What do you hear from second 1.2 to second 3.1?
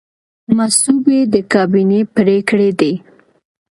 د کابینې پریکړې دي